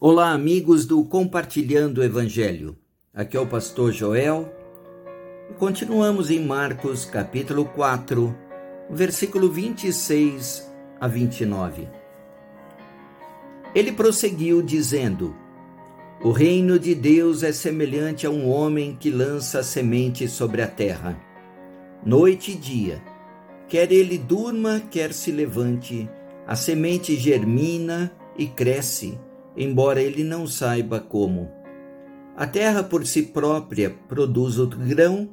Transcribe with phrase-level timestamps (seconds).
[0.00, 2.78] Olá, amigos do Compartilhando o Evangelho.
[3.12, 4.48] Aqui é o pastor Joel.
[5.58, 8.32] Continuamos em Marcos, capítulo 4,
[8.88, 11.88] versículo 26 a 29.
[13.74, 15.34] Ele prosseguiu dizendo:
[16.22, 21.20] O reino de Deus é semelhante a um homem que lança semente sobre a terra,
[22.06, 23.02] noite e dia.
[23.68, 26.08] Quer ele durma, quer se levante,
[26.46, 29.18] a semente germina e cresce
[29.58, 31.50] embora ele não saiba como.
[32.36, 35.30] A terra por si própria produz o grão,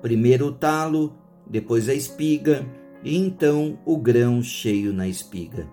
[0.00, 1.14] primeiro o talo,
[1.46, 2.66] depois a espiga
[3.04, 5.68] e então o grão cheio na espiga.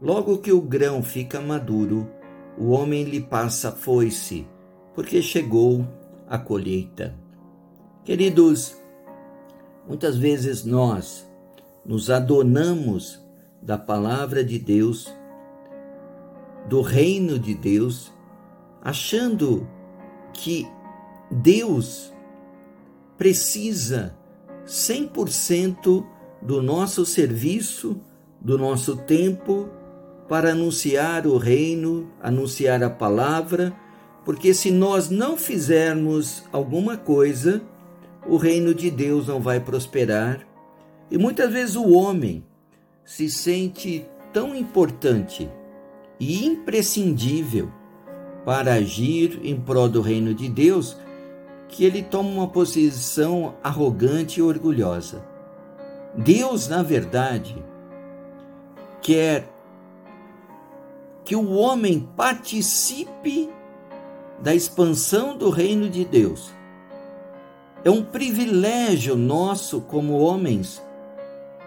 [0.00, 2.10] Logo que o grão fica maduro,
[2.56, 4.46] o homem lhe passa a foice,
[4.94, 5.86] porque chegou
[6.26, 7.14] a colheita.
[8.04, 8.74] Queridos,
[9.86, 11.28] muitas vezes nós
[11.84, 13.22] nos adonamos
[13.60, 15.12] da palavra de Deus
[16.68, 18.12] do reino de Deus,
[18.82, 19.66] achando
[20.32, 20.68] que
[21.30, 22.12] Deus
[23.16, 24.16] precisa
[24.66, 26.06] 100%
[26.42, 28.00] do nosso serviço,
[28.40, 29.68] do nosso tempo
[30.28, 33.74] para anunciar o reino, anunciar a palavra,
[34.24, 37.62] porque se nós não fizermos alguma coisa,
[38.26, 40.46] o reino de Deus não vai prosperar.
[41.10, 42.44] E muitas vezes o homem
[43.04, 45.50] se sente tão importante
[46.18, 47.70] e imprescindível
[48.44, 50.96] para agir em prol do reino de Deus,
[51.68, 55.22] que ele toma uma posição arrogante e orgulhosa.
[56.14, 57.62] Deus, na verdade,
[59.02, 59.48] quer
[61.24, 63.50] que o homem participe
[64.40, 66.50] da expansão do reino de Deus.
[67.84, 70.82] É um privilégio nosso, como homens,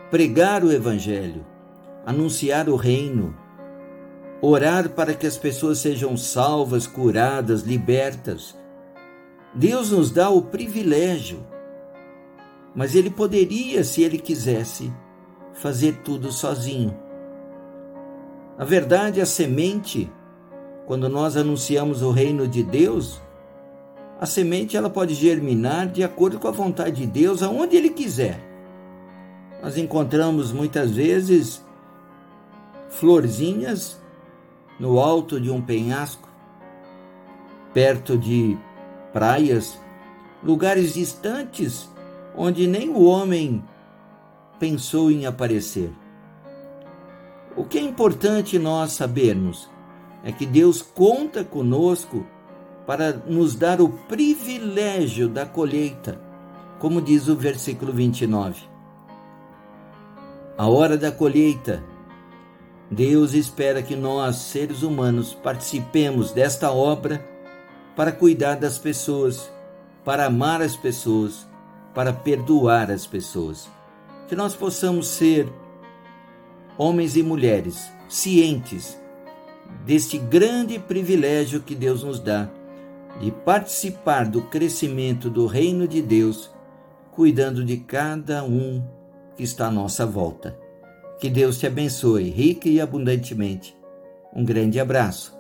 [0.10, 1.46] pregar o Evangelho,
[2.06, 3.36] anunciar o reino,
[4.42, 8.58] orar para que as pessoas sejam salvas, curadas, libertas.
[9.54, 11.46] Deus nos dá o privilégio,
[12.74, 14.92] mas Ele poderia, se Ele quisesse,
[15.54, 16.98] fazer tudo sozinho.
[18.58, 20.12] Na verdade, a semente,
[20.88, 23.22] quando nós anunciamos o reino de Deus,
[24.20, 28.40] a semente ela pode germinar de acordo com a vontade de Deus, aonde Ele quiser.
[29.62, 31.64] Nós encontramos muitas vezes
[32.90, 34.01] florzinhas
[34.82, 36.28] no alto de um penhasco,
[37.72, 38.58] perto de
[39.14, 39.80] praias,
[40.44, 41.88] lugares distantes
[42.36, 43.64] onde nem o homem
[44.60, 45.92] pensou em aparecer.
[47.56, 49.70] O que é importante nós sabermos
[50.24, 52.26] é que Deus conta conosco
[52.88, 56.20] para nos dar o privilégio da colheita,
[56.80, 58.64] como diz o versículo 29.
[60.58, 61.84] A hora da colheita
[62.92, 67.26] Deus espera que nós, seres humanos, participemos desta obra
[67.96, 69.50] para cuidar das pessoas,
[70.04, 71.48] para amar as pessoas,
[71.96, 73.70] para perdoar as pessoas.
[74.28, 75.48] Que nós possamos ser
[76.78, 79.00] homens e mulheres cientes
[79.86, 82.50] deste grande privilégio que Deus nos dá
[83.22, 86.52] de participar do crescimento do reino de Deus,
[87.12, 88.84] cuidando de cada um
[89.38, 90.61] que está à nossa volta.
[91.22, 93.78] Que Deus te abençoe rica e abundantemente.
[94.36, 95.40] Um grande abraço